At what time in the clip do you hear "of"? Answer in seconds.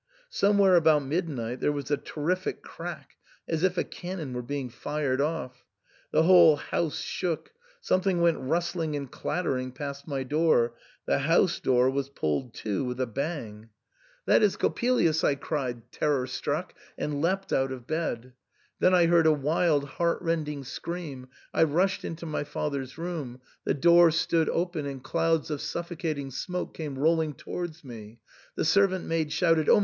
17.71-17.85, 25.51-25.61